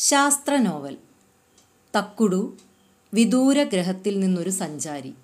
[0.00, 0.96] ശാസ്ത്ര നോവൽ
[1.96, 2.56] തക്കുടു
[3.14, 5.14] വിദൂര ഗ്രഹത്തിൽ നിന്നൊരു സഞ്ചാരി.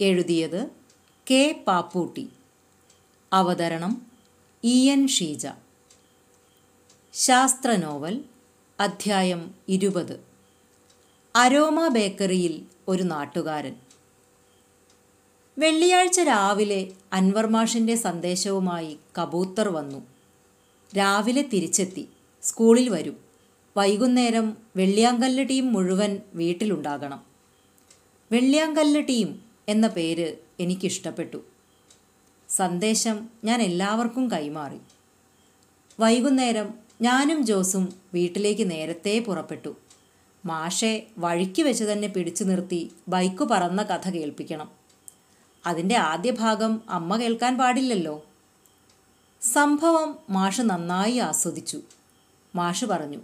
[0.00, 0.70] എഴുതിയത്
[1.30, 2.28] കെ പാപ്പൂട്ടി.
[3.32, 4.06] അവതരണം
[4.64, 5.46] ഇ എൻ ഷീജ.
[7.12, 8.24] ശാസ്ത്ര നോവൽ
[8.80, 10.24] അധ്യായം ഇരുപത്.
[11.36, 13.76] അരോമ ബേക്കറിയിൽ ഒരു നാട്ടുകാരൻ.
[15.58, 20.06] വെള്ളിയാഴ്ച രാവിലെ അൻവർ മാഷിന്റെ സന്ദേശവുമായി കബൂത്തർ വന്നു.
[20.96, 22.08] രാവിലെ തിരിച്ചെത്തി.
[22.50, 23.16] സ്കൂളിൽ വരും.
[23.76, 27.22] വൈകുന്നേരം വെള്ളിയാങ്കല്ല് ടീം മുഴുവൻ വീട്ടിലുണ്ടാകണം.
[28.32, 31.44] വെള്ളിയാങ്കല്ല് ടീം എന്ന പേര് എനിക്കിഷ്ടപ്പെട്ടു.
[32.48, 34.78] സന്ദേശം ഞാൻ എല്ലാവർക്കും കൈമാറി.
[36.00, 39.76] വൈകുന്നേരം ഞാനും ജോസും വീട്ടിലേക്ക് നേരത്തെ പുറപ്പെട്ടു.
[40.46, 44.70] മാഷെ വഴിക്ക് വെച്ച് തന്നെ പിടിച്ചു നിർത്തി ബൈക്ക് പറന്ന കഥ കേൾപ്പിക്കണം.
[45.66, 48.26] അതിന്റെ ആദ്യ ഭാഗം അമ്മ കേൾക്കാൻ പാടില്ലല്ലോ.
[49.42, 51.80] സംഭവം മാഷ് നന്നായി ആസ്വദിച്ചു.
[52.54, 53.18] മാഷ് പറഞ്ഞു.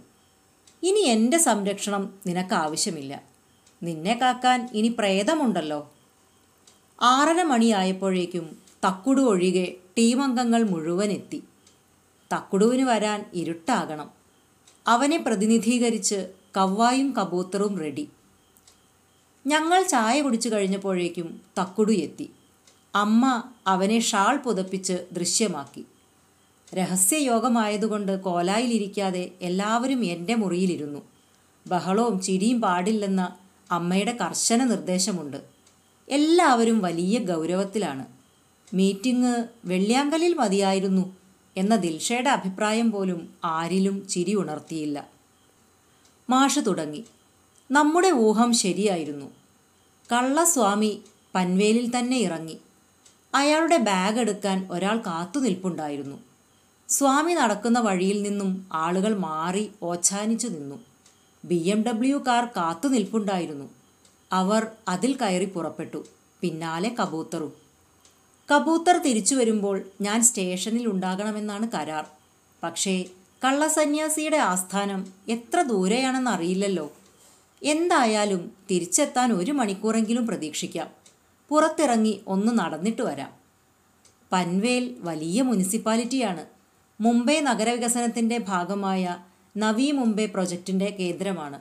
[0.83, 3.21] ഇനി എന്റെ സംരക്ഷണം നിനക്ക് ആവശ്യമില്ല
[3.83, 5.91] നിന്നെ കാക്കാൻ ഇനി പ്രേതമുണ്ടല്ലോ.
[7.01, 8.57] ആറര മണിയായപ്പോഴേക്കും
[8.87, 11.43] തക്കുടു ഒഴികെ ടീമംഗങ്ങൾ മുഴുവൻ എത്തി.
[12.33, 14.09] തക്കുടുവിന് വരാൻ ഇരുട്ടാകണം.
[14.87, 18.09] അവനെ പ്രതിനിധീകരിച്ച് കവ്വായും കബൂത്തറും റെഡി.
[19.47, 22.31] ഞങ്ങൾ ചായ കുടിച്ചു കഴിഞ്ഞപ്പോഴേക്കും തക്കുടു എത്തി.
[22.95, 25.85] അമ്മ അവനെ ഷാൾ പുതപ്പിച്ച് ദൃശ്യമാക്കി.
[26.73, 30.99] രഹസ്യയോഗമായതുകൊണ്ട് കോലായിലിരിക്കാതെ എല്ലാവരും എന്റെ മുറിയിലിരുന്നു.
[31.67, 33.35] ബഹളവും ചിരിയും പാടില്ലെന്ന
[33.71, 35.37] അമ്മയുടെ കർശന നിർദ്ദേശമുണ്ട്.
[36.09, 38.05] എല്ലാവരും വലിയ ഗൗരവത്തിലാണ്.
[38.73, 41.15] മീറ്റിംഗ് വെള്ളിയാങ്കലിൽ മതിയായിരുന്നു
[41.57, 45.07] എന്ന ദിൽഷയുടെ അഭിപ്രായം പോലും ആരിലും ചിരി ഉണർത്തിയില്ല.
[46.29, 47.05] മാഷ് തുടങ്ങി.
[47.71, 49.25] നമ്മുടെ ഊഹം ശരിയായിരുന്നു.
[50.11, 51.01] കള്ളസ്വാമി
[51.35, 52.57] പൻവേലിൽ തന്നെ ഇറങ്ങി.
[53.35, 56.17] അയാളുടെ ബാഗ് എടുക്കാൻ ഒരാൾ കാത്തു നിൽപ്പുണ്ടായിരുന്നു
[56.89, 60.75] സ്വാമി നടക്കുന്ന വഴിയിൽ നിന്നും ആളുകൾ മാറി ഓച്ഛാനിച്ചു നിന്നു.
[61.45, 63.69] ബി എം ഡബ്ല്യു കാർ കാത്തുനിൽപ്പുണ്ടായിരുന്നു
[64.31, 66.05] അവർ അതിൽ കയറി പുറപ്പെട്ടു.
[66.41, 67.53] പിന്നാലെ കബൂത്തറും.
[68.55, 72.05] കബൂത്തർ തിരിച്ചു വരുമ്പോൾ ഞാൻ സ്റ്റേഷനിൽ ഉണ്ടാകണമെന്നാണ് കരാർ.
[72.63, 73.05] പക്ഷേ
[73.45, 76.91] കള്ളസന്യാസിയുടെ ആസ്ഥാനം എത്ര ദൂരെയാണെന്ന് അറിയില്ലല്ലോ.
[77.63, 80.87] എന്തായാലും തിരിച്ചെത്താൻ ഒരു മണിക്കൂറെങ്കിലും പ്രതീക്ഷിക്കാം.
[81.49, 83.31] പുറത്തിറങ്ങി ഒന്ന് നടന്നിട്ട് വരാം.
[84.31, 86.56] പൻവേൽ വലിയ മുനിസിപ്പാലിറ്റിയാണ്.
[86.99, 89.17] മുംബൈ നഗരവികസനത്തിന്റെ ഭാഗമായ
[89.57, 91.59] നവി മുംബൈ പ്രൊജക്റ്റിന്റെ കേന്ദ്രമാണ്.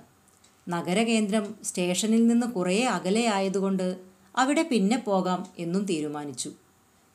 [0.68, 3.96] നഗരകേന്ദ്രം സ്റ്റേഷനിൽ നിന്ന് കുറേ അകലെയായതുകൊണ്ട്
[4.36, 6.50] അവിടെ പിന്നെ പോകാം എന്നും തീരുമാനിച്ചു.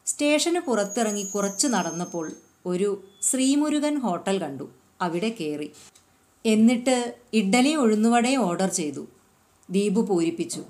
[0.05, 2.31] സ്റ്റേഷന് പുറത്തിറങ്ങി കുറച്ച് നടന്നപ്പോൾ
[2.65, 4.71] ഒരു ശ്രീമുരുകൻ ഹോട്ടൽ കണ്ടു.
[5.01, 5.71] അവിടെ കയറി
[6.45, 9.07] എന്നിട്ട് ഇഡ്ഡലി ഉഴുന്നുവടയും ഓർഡർ ചെയ്തു.
[9.69, 10.63] ദീപു പൂരിപ്പിച്ചു.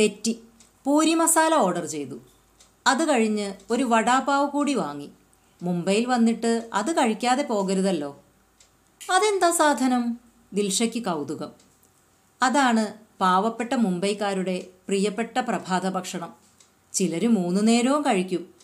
[0.00, 0.38] തെറ്റി.
[0.84, 2.20] പൂരി മസാല ഓർഡർ ചെയ്തു.
[2.86, 5.10] അത് കഴിഞ്ഞ് ഒരു വടാപാവ് കൂടി വാങ്ങി.
[5.62, 8.24] മുംബൈയിൽ വന്നിട്ട് അത് കഴിക്കാതെ പോകരുതല്ലോ.
[9.10, 10.20] അതെന്താ സാധനം?
[10.52, 11.52] ദിൽഷയ്ക്ക് കൗതുകം.
[12.42, 16.34] അതാണ് പാവപ്പെട്ട മുംബൈക്കാരുടെ പ്രിയപ്പെട്ട പ്രഭാത ഭക്ഷണം.
[16.92, 18.54] ചിലർ മൂന്നു നേരവും കഴിക്കും.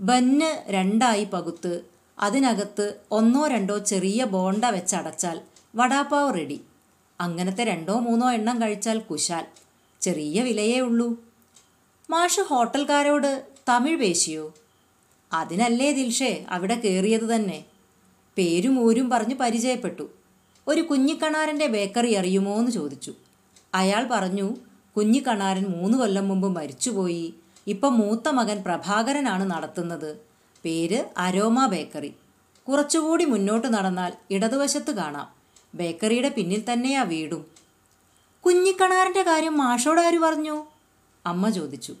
[0.00, 1.80] ബന്ന് രണ്ടായി പകുത്ത്
[2.18, 5.40] അതിനകത്ത് ഒന്നോ രണ്ടോ ചെറിയ ബോണ്ട വെച്ചടച്ചാൽ
[5.74, 6.60] വടാപ്പാവ് റെഡി.
[7.20, 9.46] അങ്ങനത്തെ രണ്ടോ മൂന്നോ എണ്ണം കഴിച്ചാൽ കുശാൽ.
[10.00, 11.24] ചെറിയ വിലയേ ഉള്ളൂ.
[12.10, 14.54] മാഷ് ഹോട്ടൽക്കാരോട് തമിഴ് പേശിയോ?
[15.32, 17.64] അതിനല്ലേ ദിൽഷേ അവിടെ കയറിയത് തന്നെ.
[18.36, 20.10] പേരും ഊരും പറഞ്ഞ് പരിചയപ്പെട്ടു.
[20.68, 23.14] ഒരു കുഞ്ഞിക്കണാരന്റെ ബേക്കറി അറിയുമോ എന്ന് ചോദിച്ചു.
[23.74, 24.56] അയാൾ പറഞ്ഞു
[24.96, 27.34] കുഞ്ഞിക്കണാരൻ മൂന്ന് കൊല്ലം മുമ്പ് മരിച്ചുപോയി.
[27.66, 30.16] ഇപ്പം മൂത്ത മകൻ പ്രഭാകരനാണ് നടത്തുന്നത്.
[30.64, 32.14] പേര് അരോമ ബേക്കറി.
[32.68, 35.28] കുറച്ചുകൂടി മുന്നോട്ട് നടന്നാൽ ഇടതുവശത്ത് കാണാം.
[35.74, 37.46] ബേക്കറിയുടെ പിന്നിൽ തന്നെയാ വീടും.
[38.46, 40.66] കുഞ്ഞിക്കണാരന്റെ കാര്യം മാഷോടാരു പറഞ്ഞു?
[41.26, 41.96] അമ്മ ചോദിച്ചു.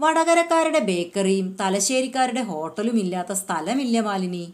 [0.00, 4.52] വടകരക്കാരുടെ ബേക്കറിയും തലശ്ശേരിക്കാരുടെ ഹോട്ടലും ഇല്ലാത്ത സ്ഥലമില്ല മാലിനി.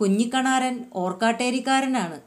[0.00, 2.20] കുഞ്ഞിക്കണാരൻ ഓർക്കാട്ടേരിക്കാരനാണ്.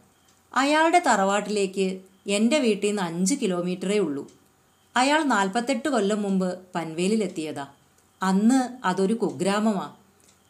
[0.55, 4.31] അയാളുടെ തറവാട്ടിലേക്ക് എന്റെ വീട്ടിൽ നിന്ന് അഞ്ച് കിലോമീറ്ററേ ഉള്ളൂ.
[4.95, 7.67] അയാൾ നാൽപ്പത്തെട്ട് കൊല്ലം മുമ്പ് പൻവേലിലെത്തിയതാ.
[8.23, 9.91] അന്ന് അതൊരു കുഗ്രാമമാ.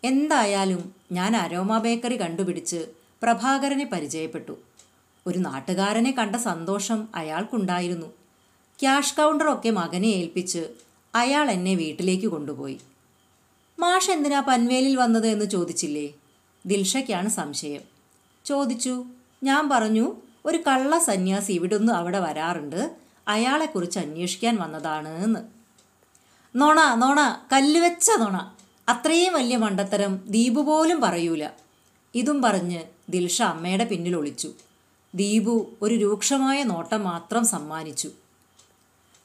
[0.04, 2.86] എന്തായാലും ഞാൻ അരോമ ബേക്കറി കണ്ടുപിടിച്ച്
[3.24, 4.58] പ്രഭാകരനെ പരിചയപ്പെട്ടു.
[5.28, 8.08] ഒരു നാട്ടുകാരനെ കണ്ട സന്തോഷം അയാൾക്കുണ്ടായിരുന്നു.
[8.80, 10.68] ക്യാഷ് കൗണ്ടറൊക്കെ മകനെ ഏൽപ്പിച്ച്
[11.16, 12.80] അയാൾ എന്നെ വീട്ടിലേക്ക് കൊണ്ടുപോയി.
[13.80, 15.28] മാഷ് എന്തിനാ പൻവേലിൽ വന്നത്?
[15.28, 16.14] എന്ന് ചോദിച്ചില്ലേ?
[16.66, 17.82] ദിൽഷയ്ക്കാണ് സംശയം.
[18.46, 19.06] ചോദിച്ചു
[19.44, 20.16] ഞാൻ പറഞ്ഞു
[20.46, 22.96] ഒരു കള്ള സന്യാസി ഇവിടുന്ന് അവിടെ വരാറുണ്ട്.
[23.28, 25.40] അയാളെക്കുറിച്ച് അന്വേഷിക്കാൻ വന്നതാണ് എന്ന്.
[26.56, 28.56] നോണ നോണ കല്ലുവെച്ച നോണ.
[28.90, 31.50] അത്രയും വലിയ മണ്ടത്തരം ദീപു പോലും പറയൂല.
[32.16, 34.52] ഇതും പറഞ്ഞ് ദിൽഷ അമ്മയുടെ പിന്നിൽ ഒളിച്ചു.
[35.16, 38.12] ദീപു ഒരു രൂക്ഷമായ നോട്ടം മാത്രം സമ്മാനിച്ചു.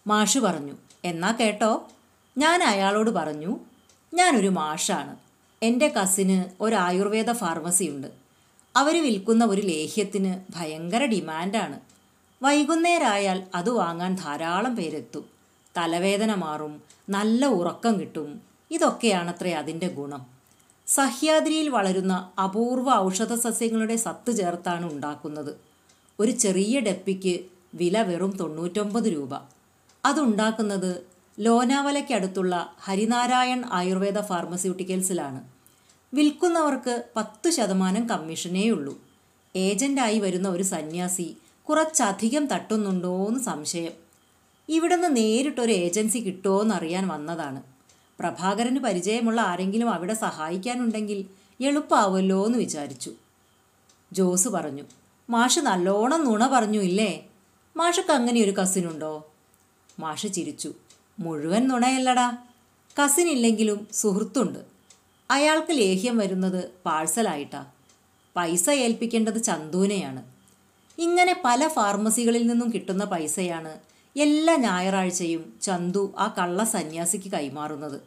[0.06, 0.72] മാഷു പറഞ്ഞു
[1.04, 1.88] എന്നാ കേട്ടോ?
[2.38, 3.58] ഞാൻ അയാളോട് പറഞ്ഞു
[4.14, 5.16] ഞാനൊരു മാഷാണ്.
[5.62, 8.06] എന്റെ കസിന് ഒരു ആയുർവേദ ഫാർമസിയുണ്ട്
[8.76, 11.80] അവർ വിൽക്കുന്ന ഒരു ലേഹ്യത്തിന് ഭയങ്കര ഡിമാൻഡാണ്.
[12.42, 15.24] വൈകുന്നേരമായാൽ അത് വാങ്ങാൻ ധാരാളം പേരെത്തും.
[15.76, 18.40] തലവേദന മാറും നല്ല ഉറക്കം കിട്ടും.
[18.70, 20.26] ഇതൊക്കെയാണത്രേ അതിന്റെ ഗുണം.
[20.86, 25.56] സഹ്യാദ്രിയിൽ വളരുന്ന അപൂർവ ഔഷധ സസ്യങ്ങളുടെ സത്ത് ചേർത്താണ് ഉണ്ടാക്കുന്നത്.
[26.20, 27.40] ഒരു ചെറിയ ഡപ്പിക്ക്
[27.74, 29.59] വില വെറും തൊണ്ണൂറ്റൊമ്പത് രൂപ.
[30.04, 31.06] അതുണ്ടാക്കുന്നത്
[31.38, 35.44] ലോനാവലയ്ക്കടുത്തുള്ള ഹരിനാരായൺ ആയുർവേദ ഫാർമസ്യൂട്ടിക്കൽസിലാണ്.
[36.14, 38.98] വിൽക്കുന്നവർക്ക് പത്ത് ശതമാനം കമ്മീഷനേയുള്ളൂ.
[39.56, 41.36] ഏജന്റായി വരുന്ന ഒരു സന്യാസി
[41.68, 43.92] കുറച്ചധികം തട്ടുന്നുണ്ടോയെന്ന് സംശയം.
[44.68, 47.62] ഇവിടുന്ന് നേരിട്ടൊരു ഏജൻസി കിട്ടുമോയെന്നറിയാൻ വന്നതാണ്.
[48.20, 51.24] പ്രഭാകരന് പരിചയമുള്ള ആരെങ്കിലും അവിടെ സഹായിക്കാനുണ്ടെങ്കിൽ
[51.60, 53.12] എളുപ്പമാവുമല്ലോ എന്ന് വിചാരിച്ചു.
[54.12, 54.82] ജോസ് പറഞ്ഞു
[55.30, 57.26] മാഷ് നല്ലോണം നുണ പറഞ്ഞു ഇല്ലേ
[57.76, 59.29] മാഷക്ക് അങ്ങനെ ഒരു കസിനുണ്ടോ?
[60.00, 60.72] മാഷ് ചിരിച്ചു.
[61.18, 62.36] മുഴുവൻ നുണയല്ലടാ.
[63.02, 64.58] കസിൻ ഇല്ലെങ്കിലും സുഹൃത്തുണ്ട്.
[65.30, 67.66] അയാൾക്ക് ലേഹ്യം വരുന്നത് പാഴ്സലായിട്ടാ
[68.36, 70.22] പൈസ ഏൽപ്പിക്കേണ്ടത് ചന്തുവിനെയാണ്.
[70.98, 73.78] ഇങ്ങനെ പല ഫാർമസികളിൽ നിന്നും കിട്ടുന്ന പൈസയാണ്
[74.18, 78.00] എല്ലാ ഞായറാഴ്ചയും ചന്തു ആ കള്ള സന്യാസിക്ക് കൈമാറുന്നത്.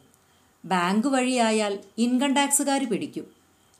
[0.66, 3.28] ബാങ്ക് വഴിയായാൽ ഇൻകം ടാക്സുകാർ പിടിക്കും.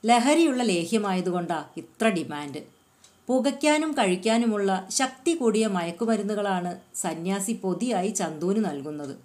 [0.06, 2.73] ലഹരിയുള്ള ലേഹ്യമായതുകൊണ്ടാ ഇത്ര ഡിമാൻഡ്
[3.28, 9.16] പുകയ്ക്കാനും കഴിക്കാനുമുള്ള ശക്തി കൂടിയ മയക്കുമരുന്നുകളാണ് സന്യാസി പൊതിയായി ചന്തുവിന് നൽകുന്നത്.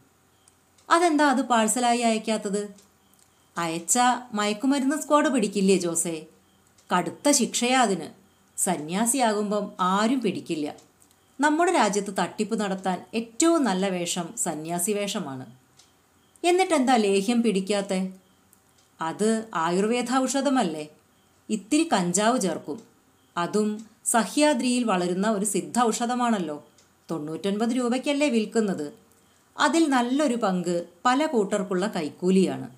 [0.89, 2.69] അതെന്താ അത് പാഴ്സലായി അയക്കാത്തത്?
[3.57, 3.99] അയച്ച
[4.33, 6.25] മയക്കുമരുന്ന് സ്ക്വാഡ് പിടിക്കില്ലേ ജോസേ?
[6.95, 8.07] കടുത്ത ശിക്ഷയാ അതിന്.
[8.57, 10.75] സന്യാസിയാകുമ്പം ആരും പിടിക്കില്ല.
[11.39, 15.45] നമ്മുടെ രാജ്യത്ത് തട്ടിപ്പ് നടത്താൻ ഏറ്റവും നല്ല വേഷം സന്യാസി വേഷമാണ്.
[16.43, 18.09] എന്നിട്ടെന്താ ലേഹ്യം പിടിക്കാത്ത?
[19.01, 20.87] അത് ആയുർവേദ ഔഷധമല്ലേ?
[21.49, 22.88] ഇത്തിരി കഞ്ചാവ് ചേർക്കും.
[23.37, 26.65] അതും സഹ്യാദ്രിയിൽ വളരുന്ന ഒരു സിദ്ധ ഔഷധമാണല്ലോ
[27.11, 28.93] തൊണ്ണൂറ്റൊൻപത് രൂപയ്ക്കല്ലേ വിൽക്കുന്നത്?
[29.59, 32.69] അതിൽ നല്ലൊരു പങ്ക് പല കൂട്ടർക്കുള്ള കൈക്കൂലിയാണ്.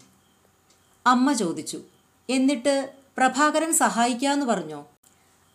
[1.07, 1.81] അമ്മ ചോദിച്ചു
[2.30, 4.88] എന്നിട്ട് പ്രഭാകരൻ സഹായിക്കാമെന്ന് പറഞ്ഞോ?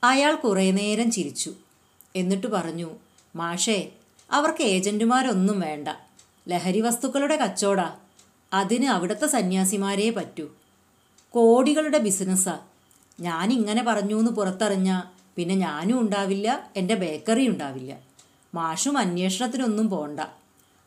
[0.05, 1.55] അയാൾ കുറേ നേരം ചിരിച്ചു.
[2.17, 2.91] എന്നിട്ട് പറഞ്ഞു
[3.37, 3.93] മാഷേ
[4.31, 5.89] അവർക്ക് ഏജന്റുമാരൊന്നും വേണ്ട.
[6.49, 7.97] ലഹരി വസ്തുക്കളുടെ കച്ചോടാ.
[8.53, 10.49] അതിന് അവിടുത്തെ സന്യാസിമാരേ പറ്റൂ.
[11.31, 12.59] കോടികളുടെ ബിസിനസ്സാ.
[13.21, 15.03] ഞാൻ ഇങ്ങനെ പറഞ്ഞു എന്ന് പുറത്തറിഞ്ഞ
[15.37, 17.99] പിന്നെ ഞാനും ഉണ്ടാവില്ല എന്റെ ബേക്കറി ഉണ്ടാവില്ല.
[18.55, 20.21] മാഷും അന്വേഷണത്തിനൊന്നും പോണ്ട.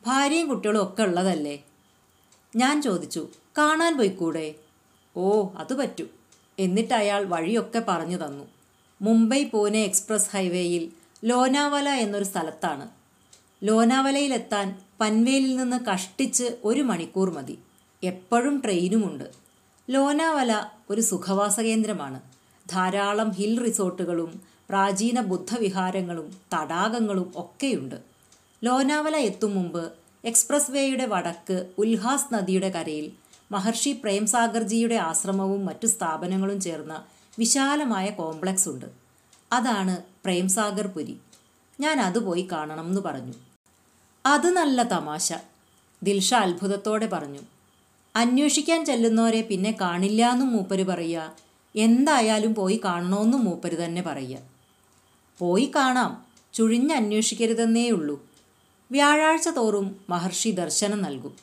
[0.06, 1.62] ഭാര്യയും കുട്ടികളും ഒക്കെ ഉള്ളതല്ലേ?
[2.56, 3.28] ഞാൻ ചോദിച്ചു
[3.58, 4.54] കാണാൻ പോയിക്കൂടെ?
[5.16, 6.10] ഓ അത് പറ്റും
[6.58, 8.44] എന്നിട്ട് അയാൾ വഴിയൊക്കെ പറഞ്ഞു തന്നു.
[9.02, 10.90] മുംബൈ പൂനെ എക്സ്പ്രസ് ഹൈവേയിൽ
[11.24, 12.88] ലോനാവല എന്നൊരു സ്ഥലത്താണ്.
[13.62, 17.58] ലോനാവലയിലെത്താൻ പൻവേലിൽ നിന്ന് കഷ്ടിച്ച് ഒരു മണിക്കൂർ മതി.
[18.04, 19.39] എപ്പോഴും ട്രെയിനുമുണ്ട്.
[19.90, 22.20] ലോനാവല ഒരു സുഖവാസ കേന്ദ്രമാണ്.
[22.70, 27.94] ധാരാളം ഹിൽ റിസോർട്ടുകളും പ്രാചീന ബുദ്ധവിഹാരങ്ങളും തടാകങ്ങളും ഒക്കെയുണ്ട്.
[28.64, 29.92] ലോനാവല എത്തും മുമ്പ്
[30.24, 33.12] എക്സ്പ്രസ് വേയുടെ വടക്ക് ഉൽഹാസ് നദിയുടെ കരയിൽ
[33.52, 37.04] മഹർഷി പ്രേംസാഗർജിയുടെ ആശ്രമവും മറ്റു സ്ഥാപനങ്ങളും ചേർന്ന
[37.38, 38.86] വിശാലമായ കോംപ്ലക്സ് ഉണ്ട്.
[39.52, 41.18] അതാണ് പ്രേംസാഗർ പുരി.
[41.80, 43.32] ഞാൻ അത് പോയി കാണണം എന്ന് പറഞ്ഞു.
[44.26, 45.32] അത് നല്ല തമാശ
[46.02, 47.42] ദിൽഷ അത്ഭുതത്തോടെ പറഞ്ഞു.
[48.16, 51.32] അന്വേഷിക്കാൻ ചെല്ലുന്നവരെ പിന്നെ കാണില്ല എന്നും മൂപ്പര് പറയുക.
[51.76, 54.38] എന്തായാലും പോയി കാണണമെന്നും മൂപ്പര് തന്നെ പറയുക.
[55.38, 56.24] പോയി കാണാം.
[56.52, 58.26] ചുഴിഞ്ഞ് അന്വേഷിക്കരുതെന്നേ ഉള്ളൂ
[58.92, 61.36] വ്യാഴാഴ്ച തോറും മഹർഷി ദർശനം നൽകും.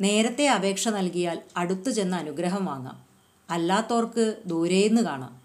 [0.00, 3.02] നേരത്തെ അപേക്ഷ നൽകിയാൽ അടുത്തു ചെന്ന് അനുഗ്രഹം വാങ്ങാം.
[3.50, 5.42] അല്ലാത്തവർക്ക് ദൂരേന്ന് കാണാം.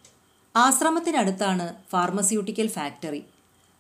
[0.56, 3.24] ആശ്രമത്തിനടുത്താണ് ഫാർമസ്യൂട്ടിക്കൽ ഫാക്ടറി.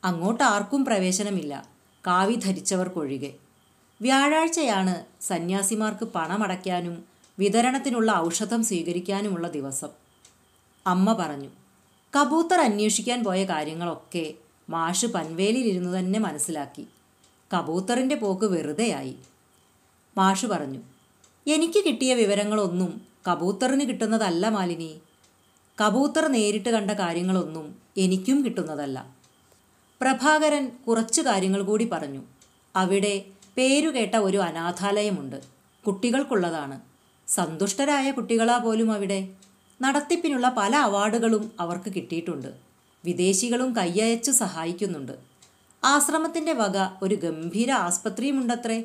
[0.03, 1.67] അങ്ങോട്ട് ആർക്കും പ്രവേശനമില്ല.
[2.07, 3.33] കാവി ധരിച്ചവർക്കൊഴികെ.
[4.01, 7.05] വ്യാഴാഴ്ചയാണ് സന്യാസിമാർക്ക് പണമടയ്ക്കാനും
[7.39, 9.89] വിതരണത്തിനുള്ള ഔഷധം സ്വീകരിക്കാനുമുള്ള ദിവസം.
[10.87, 11.49] അമ്മ പറഞ്ഞു
[12.13, 14.33] കബൂത്തർ അന്വേഷിക്കാൻ പോയ കാര്യങ്ങളൊക്കെ
[14.69, 16.87] മാഷ് പൻവേലിലിരുന്നു തന്നെ മനസ്സിലാക്കി.
[17.53, 19.15] കബൂത്തറിന്റെ പോക്ക് വെറുതെയായി.
[20.17, 20.79] മാഷ് പറഞ്ഞു
[21.47, 24.99] എനിക്ക് കിട്ടിയ വിവരങ്ങളൊന്നും കബൂത്തറിന് കിട്ടുന്നതല്ല മാലിനി.
[25.81, 29.15] കബൂത്തർ നേരിട്ട് കണ്ട കാര്യങ്ങളൊന്നും എനിക്കും കിട്ടുന്നതല്ല.
[30.01, 32.21] പ്രഭാകരൻ കുറച്ച് കാര്യങ്ങൾ കൂടി പറഞ്ഞു.
[32.75, 33.25] അവിടെ
[33.57, 35.41] പേരുകേട്ട ഒരു അനാഥാലയമുണ്ട്.
[35.87, 36.81] കുട്ടികൾക്കുള്ളതാണ്.
[37.27, 39.27] സന്തുഷ്ടരായ കുട്ടികളാ പോലും അവിടെ.
[39.81, 42.47] നടത്തിപ്പിനുള്ള പല അവാർഡുകളും അവർക്ക് കിട്ടിയിട്ടുണ്ട്.
[43.05, 45.11] വിദേശികളും കയ്യയച്ചു സഹായിക്കുന്നുണ്ട്.
[45.83, 48.83] ആശ്രമത്തിന്റെ വക ഒരു ഗംഭീര ആസ്പത്രിയുമുണ്ടത്രേ.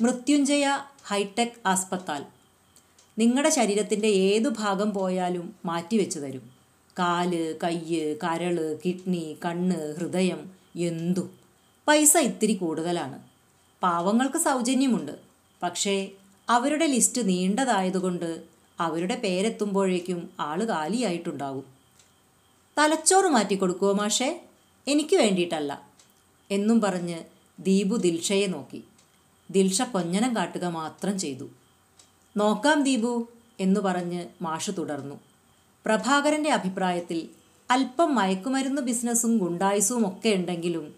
[0.00, 2.24] മൃത്യുഞ്ജയ ഹൈടെക് ആസ്പത്താൽ.
[3.18, 6.50] നിങ്ങളുടെ ശരീരത്തിന്റെ ഏതു ഭാഗം പോയാലും മാറ്റിവെച്ചു തരും.
[6.98, 11.30] കാൽ കയ്യ് കരൾ കിഡ്നി കണ്ണ് ഹൃദയം എന്തും.
[11.88, 13.33] പൈസ ഇത്തിരി കൂടുതലാണ്.
[13.84, 15.12] പാവങ്ങൾക്ക് സൗജന്യമുണ്ട്.
[15.62, 16.10] പക്ഷേ
[16.48, 18.42] അവരുടെ ലിസ്റ്റ് നീണ്ടതായതുകൊണ്ട്
[18.80, 21.64] അവരുടെ പേരെത്തുമ്പോഴേക്കും ആൾ കാലിയായിട്ടുണ്ടാവും
[22.78, 24.44] തലച്ചോറ് മാറ്റിക്കൊടുക്കുമോ മാഷേ?
[24.88, 25.72] എനിക്ക് വേണ്ടിയിട്ടല്ല.
[26.50, 27.18] എന്നും പറഞ്ഞ്
[27.60, 28.84] ദീപു ദിൽഷയെ നോക്കി.
[29.50, 31.48] ദിൽഷ കൊഞ്ഞനം കാട്ടുക മാത്രം ചെയ്തു.
[32.36, 33.28] നോക്കാം ദീപു
[33.60, 35.20] എന്നു പറഞ്ഞ് മാഷ് തുടർന്നു.
[35.86, 37.28] പ്രഭാകരന്റെ അഭിപ്രായത്തിൽ
[37.70, 40.94] അല്പം മയക്കുമരുന്ന് ബിസിനസ്സും ഗുണ്ടായുസും ഒക്കെ ഉണ്ടെങ്കിലും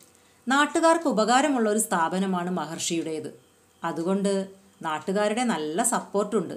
[0.48, 3.40] നാട്ടുകാർക്ക് ഉപകാരമുള്ള ഒരു സ്ഥാപനമാണ് മഹർഷിയുടേത്.
[3.84, 4.48] അതുകൊണ്ട്
[4.82, 6.54] നാട്ടുകാരുടെ നല്ല സപ്പോർട്ടുണ്ട്.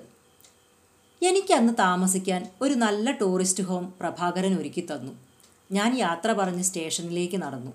[1.24, 5.14] എനിക്കന്ന് താമസിക്കാൻ ഒരു നല്ല ടൂറിസ്റ്റ് ഹോം പ്രഭാകരൻ ഒരുക്കി തന്നു.
[5.72, 7.72] ഞാൻ യാത്ര പറഞ്ഞ് സ്റ്റേഷനിലേക്ക് നടന്നു.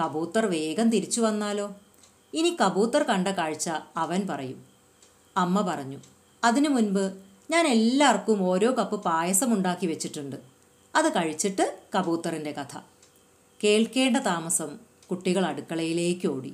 [0.00, 1.74] കബൂത്തർ വേഗം തിരിച്ചു വന്നാലോ?
[2.34, 4.64] ഇനി കബൂത്തർ കണ്ട കാഴ്ച അവൻ പറയും.
[5.36, 5.98] അമ്മ പറഞ്ഞു
[6.44, 7.12] അതിനു മുൻപ്
[7.50, 10.36] ഞാൻ എല്ലാവർക്കും ഓരോ കപ്പ് പായസം ഉണ്ടാക്കി വെച്ചിട്ടുണ്ട്.
[10.96, 12.78] അത് കഴിച്ചിട്ട് കബൂത്തറിന്റെ കഥ.
[13.64, 16.52] കേൾക്കേണ്ട താമസം കുട്ടികൾ അടുക്കളയിലേക്ക് ഓടി.